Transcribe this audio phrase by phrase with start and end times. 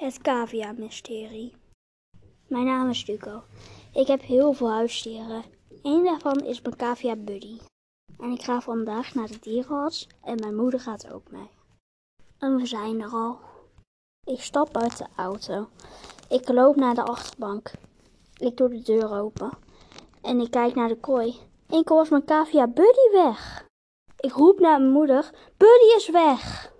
[0.00, 1.54] Het cavia-mysterie.
[2.46, 3.42] Mijn naam is Duco.
[3.92, 5.44] Ik heb heel veel huisdieren.
[5.82, 7.58] Eén daarvan is mijn cavia Buddy.
[8.18, 11.50] En ik ga vandaag naar de dierenarts en mijn moeder gaat ook mee.
[12.38, 13.38] En we zijn er al.
[14.26, 15.68] Ik stap uit de auto.
[16.28, 17.70] Ik loop naar de achterbank.
[18.36, 19.50] Ik doe de deur open.
[20.22, 21.34] En ik kijk naar de kooi.
[21.66, 23.66] Enkel was mijn cavia Buddy weg.
[24.16, 25.30] Ik roep naar mijn moeder.
[25.56, 26.72] Buddy is weg.